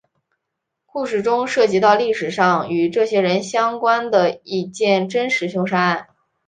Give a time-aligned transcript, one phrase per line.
[0.87, 6.07] 故事中涉及到历史上与这些人相关的一件真实凶杀案。